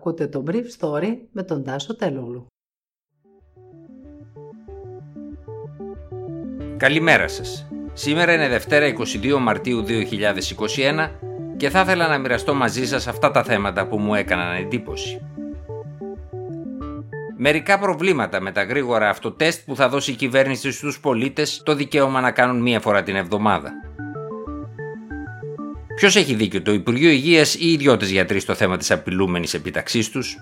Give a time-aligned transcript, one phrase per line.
[0.00, 2.46] Ακούτε το Brief Story με τον Τάσο Τελούλου.
[6.76, 7.68] Καλημέρα σας.
[7.92, 11.10] Σήμερα είναι Δευτέρα 22 Μαρτίου 2021
[11.56, 15.20] και θα ήθελα να μοιραστώ μαζί σας αυτά τα θέματα που μου έκαναν εντύπωση.
[17.36, 22.20] Μερικά προβλήματα με τα γρήγορα αυτοτέστ που θα δώσει η κυβέρνηση στους πολίτες το δικαίωμα
[22.20, 23.72] να κάνουν μία φορά την εβδομάδα.
[26.00, 30.10] Ποιος έχει δίκιο, το Υπουργείο Υγείας ή οι ιδιώτες γιατροί στο θέμα της απειλούμενης επιταξής
[30.10, 30.36] τους;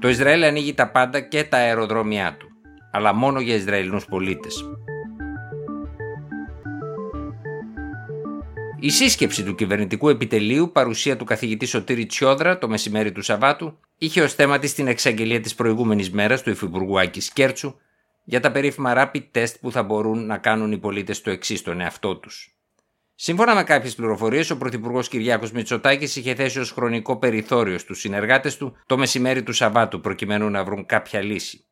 [0.00, 2.48] Το Ισραήλ ανοίγει τα πάντα και τα αεροδρόμια του,
[2.90, 4.64] αλλά μόνο για Ισραηλινούς πολίτες.
[8.80, 14.22] Η σύσκεψη του κυβερνητικού επιτελείου, παρουσία του καθηγητή Σωτήρη Τσιόδρα το μεσημέρι του Σαββάτου, είχε
[14.22, 17.74] ως θέμα της την εξαγγελία της προηγούμενης μέρας του Υφυπουργού Άκης Κέρτσου
[18.24, 21.80] για τα περίφημα rapid test που θα μπορούν να κάνουν οι πολίτες το εξής στον
[21.80, 22.56] εαυτό τους.
[23.24, 28.56] Σύμφωνα με κάποιες πληροφορίες, ο Πρωθυπουργός Κυριάκος Μητσοτάκης είχε θέσει ως χρονικό περιθώριο στους συνεργάτες
[28.56, 31.64] του το μεσημέρι του Σαββάτου προκειμένου να βρουν κάποια λύση.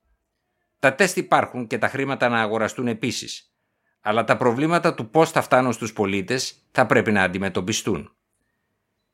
[0.78, 3.52] Τα τεστ υπάρχουν και τα χρήματα να αγοραστούν επίσης,
[4.00, 8.12] αλλά τα προβλήματα του πώς θα φτάνουν στους πολίτες θα πρέπει να αντιμετωπιστούν.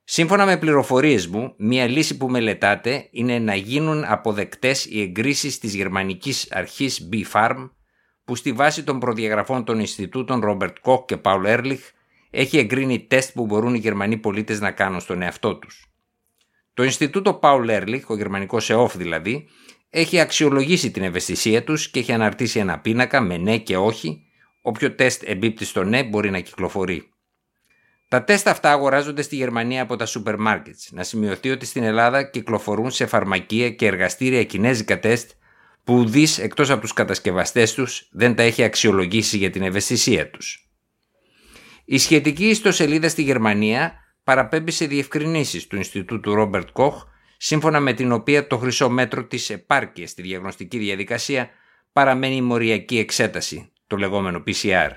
[0.04, 5.74] Σύμφωνα με πληροφορίες μου, μια λύση που μελετάτε είναι να γίνουν αποδεκτές οι εγκρίσεις της
[5.74, 7.70] γερμανικής αρχής B-Farm,
[8.24, 11.94] που στη βάση των προδιαγραφών των Ινστιτούτων Robert Koch και Paul Ehrlich
[12.36, 15.86] έχει εγκρίνει τεστ που μπορούν οι Γερμανοί πολίτες να κάνουν στον εαυτό τους.
[16.74, 19.48] Το Ινστιτούτο Paul Ehrlich, ο γερμανικός ΕΟΦ δηλαδή,
[19.90, 24.22] έχει αξιολογήσει την ευαισθησία τους και έχει αναρτήσει ένα πίνακα με ναι και όχι.
[24.62, 27.10] Όποιο τεστ εμπίπτει στο ναι μπορεί να κυκλοφορεί.
[28.08, 30.76] Τα τεστ αυτά αγοράζονται στη Γερμανία από τα σούπερ μάρκετ.
[30.90, 35.30] Να σημειωθεί ότι στην Ελλάδα κυκλοφορούν σε φαρμακεία και εργαστήρια κινέζικα τεστ
[35.84, 40.65] που ουδή εκτός από τους κατασκευαστές τους δεν τα έχει αξιολογήσει για την ευαισθησία τους.
[41.88, 47.04] Η σχετική ιστοσελίδα στη Γερμανία παραπέμπει σε διευκρινήσεις του Ινστιτούτου Ρόμπερτ Κοχ,
[47.36, 51.48] σύμφωνα με την οποία το χρυσό μέτρο της επάρκειας στη διαγνωστική διαδικασία
[51.92, 54.90] παραμένει η μοριακή εξέταση, το λεγόμενο PCR.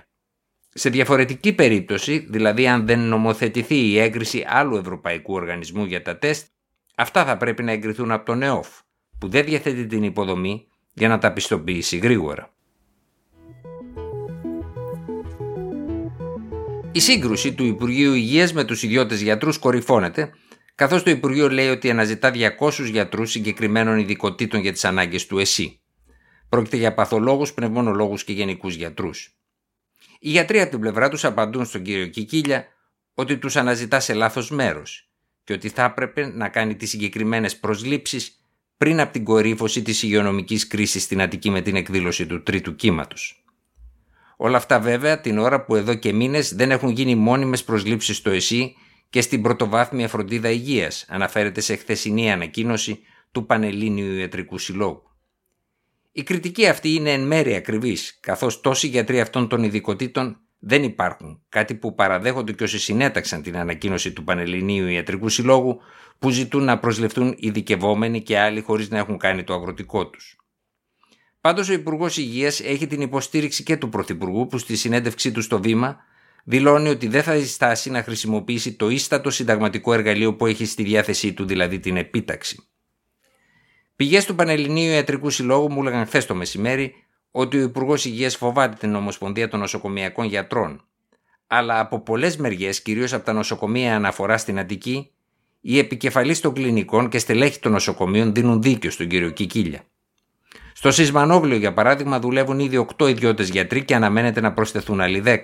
[0.70, 6.48] Σε διαφορετική περίπτωση, δηλαδή αν δεν νομοθετηθεί η έγκριση άλλου ευρωπαϊκού οργανισμού για τα τεστ,
[6.96, 8.68] αυτά θα πρέπει να εγκριθούν από τον ΕΟΦ,
[9.20, 12.54] που δεν διαθέτει την υποδομή για να τα πιστοποιήσει γρήγορα.
[16.92, 20.30] Η σύγκρουση του Υπουργείου Υγείας με τους ιδιώτες γιατρούς κορυφώνεται,
[20.76, 25.80] καθώς το Υπουργείο λέει ότι αναζητά 200 γιατρούς συγκεκριμένων ειδικοτήτων για τις ανάγκες του ΕΣΥ.
[26.50, 29.38] Πρόκειται για παθολόγους, πνευμονολόγους και γενικούς γιατρούς.
[30.20, 32.66] Οι γιατροί από την πλευρά τους απαντούν στον κύριο Κικίλια
[33.14, 35.10] ότι τους αναζητά σε λάθος μέρος
[35.44, 38.44] και ότι θα έπρεπε να κάνει τις συγκεκριμένες προσλήψεις
[38.78, 43.39] πριν από την κορύφωση της υγειονομικής κρίσης στην Αττική με την εκδήλωση του τρίτου κύματος.
[44.42, 48.30] Όλα αυτά βέβαια την ώρα που εδώ και μήνες δεν έχουν γίνει μόνιμες προσλήψεις στο
[48.30, 48.76] ΕΣΥ
[49.10, 53.00] και στην πρωτοβάθμια φροντίδα υγείας, αναφέρεται σε χθεσινή ανακοίνωση
[53.32, 55.04] του Πανελλήνιου Ιατρικού Συλλόγου.
[56.12, 61.42] Η κριτική αυτή είναι εν μέρει ακριβής, καθώς τόσοι γιατροί αυτών των ειδικοτήτων δεν υπάρχουν,
[61.50, 65.80] κάτι που παραδέχονται και όσοι συνέταξαν την ανακοίνωση του Πανελληνίου Ιατρικού Συλλόγου
[66.20, 70.38] που ζητούν να προσληφθούν ειδικευόμενοι και άλλοι χωρίς να έχουν κάνει το αγροτικό τους.
[71.42, 75.62] Πάντως ο Υπουργός Υγείας έχει την υποστήριξη και του Πρωθυπουργού που στη συνέντευξή του στο
[75.62, 75.98] Βήμα
[76.44, 81.34] δηλώνει ότι δεν θα διστάσει να χρησιμοποιήσει το ίστατο συνταγματικό εργαλείο που έχει στη διάθεσή
[81.34, 82.64] του, δηλαδή την επίταξη.
[83.96, 86.94] Πηγές του Πανελληνίου Ιατρικού Συλλόγου μου έλεγαν χθες το μεσημέρι
[87.32, 90.84] ότι ο Υπουργός Υγείας φοβάται την Ομοσπονδία των Νοσοκομιακών Γιατρών.
[91.48, 95.12] Αλλά από πολλές μεριές, κυρίως από τα νοσοκομεία αναφορά στην Αττική,
[95.62, 99.84] οι επικεφαλεί των κλινικών και στελέχη των νοσοκομείων δίνουν δίκιο στον κύριο Κικίλια.
[100.82, 105.38] Στο Σισμανόβλιο, για παράδειγμα, δουλεύουν ήδη 8 ιδιώτες γιατροί και αναμένεται να προσθεθούν άλλοι 10.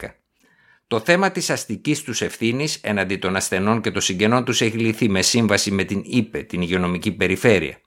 [0.88, 5.10] Το θέμα της αστικής τους ευθύνης εναντί των ασθενών και των συγγενών τους έχει λυθεί
[5.10, 7.82] με σύμβαση με την ΥΠΕ, την υγειονομική περιφέρεια.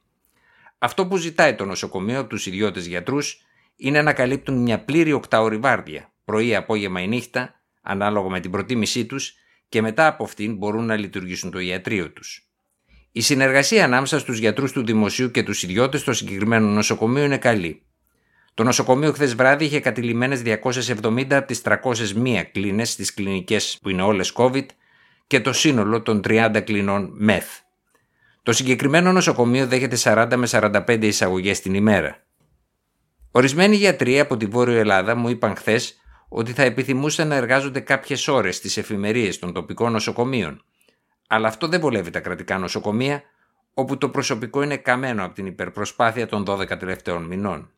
[0.78, 3.42] Αυτό που ζητάει το νοσοκομείο από τους ιδιώτες γιατρούς
[3.76, 9.06] είναι να καλύπτουν μια πλήρη οκτάωρη βάρδια, πρωί, απόγευμα ή νύχτα, ανάλογα με την προτίμησή
[9.06, 9.34] τους,
[9.68, 12.47] και μετά από αυτήν μπορούν να λειτουργήσουν το ιατρείο τους.
[13.18, 17.82] Η συνεργασία ανάμεσα στους γιατρούς του δημοσίου και τους ιδιώτες στο συγκεκριμένο νοσοκομείο είναι καλή.
[18.54, 24.02] Το νοσοκομείο χθες βράδυ είχε κατηλημένες 270 από τις 301 κλίνες στις κλινικές που είναι
[24.02, 24.66] όλες COVID
[25.26, 27.44] και το σύνολο των 30 κλινών ΜΕΘ.
[28.42, 32.22] Το συγκεκριμένο νοσοκομείο δέχεται 40 με 45 εισαγωγές την ημέρα.
[33.30, 38.28] Ορισμένοι γιατροί από τη Βόρεια Ελλάδα μου είπαν χθες ότι θα επιθυμούσαν να εργάζονται κάποιες
[38.28, 40.62] ώρες στις εφημερίες των τοπικών νοσοκομείων
[41.28, 43.22] αλλά αυτό δεν βολεύει τα κρατικά νοσοκομεία,
[43.74, 47.70] όπου το προσωπικό είναι καμένο από την υπερπροσπάθεια των 12 τελευταίων μηνών.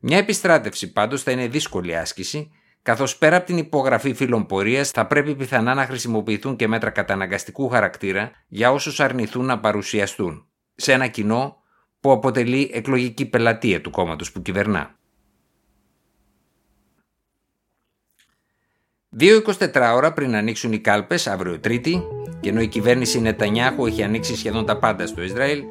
[0.00, 2.50] Μια επιστράτευση πάντως θα είναι δύσκολη άσκηση,
[2.82, 7.68] καθώς πέρα από την υπογραφή φύλων πορείας θα πρέπει πιθανά να χρησιμοποιηθούν και μέτρα καταναγκαστικού
[7.68, 11.56] χαρακτήρα για όσους αρνηθούν να παρουσιαστούν σε ένα κοινό
[12.00, 14.98] που αποτελεί εκλογική πελατεία του κόμματος που κυβερνά.
[19.20, 22.02] 2-24 ώρα πριν ανοίξουν οι κάλπες αύριο Τρίτη
[22.40, 25.62] και ενώ η κυβέρνηση Νετανιάχου έχει ανοίξει σχεδόν τα πάντα στο Ισραήλ,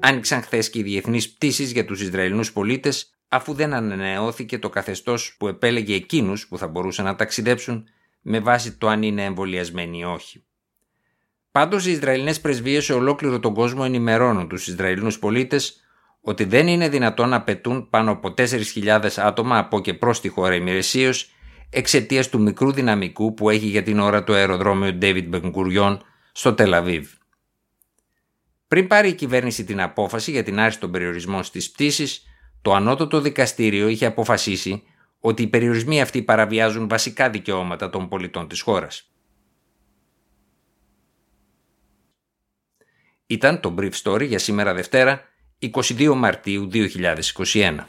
[0.00, 5.36] άνοιξαν χθες και οι διεθνείς πτήσεις για τους Ισραηλινούς πολίτες αφού δεν ανανεώθηκε το καθεστώς
[5.38, 7.88] που επέλεγε εκείνους που θα μπορούσαν να ταξιδέψουν
[8.20, 10.44] με βάση το αν είναι εμβολιασμένοι ή όχι.
[11.52, 15.80] Πάντως, οι Ισραηλινές πρεσβείες σε ολόκληρο τον κόσμο ενημερώνουν τους Ισραηλινούς πολίτες
[16.20, 20.54] ότι δεν είναι δυνατόν να πετούν πάνω από 4.000 άτομα από και προς τη χώρα
[20.54, 21.32] ημερησίως
[21.70, 27.12] εξαιτίας του μικρού δυναμικού που έχει για την ώρα το αεροδρόμιο David Μπενκουριόν στο Τελαβίβ.
[28.68, 32.22] Πριν πάρει η κυβέρνηση την απόφαση για την άρση των περιορισμών στις πτήσεις,
[32.62, 34.82] το ανώτατο δικαστήριο είχε αποφασίσει
[35.20, 39.12] ότι οι περιορισμοί αυτοί παραβιάζουν βασικά δικαιώματα των πολιτών της χώρας.
[43.26, 45.22] Ήταν το Brief Story για σήμερα Δευτέρα,
[45.58, 47.86] 22 Μαρτίου 2021.